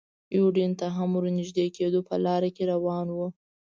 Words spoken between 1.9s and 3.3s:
په لاره کې روان و.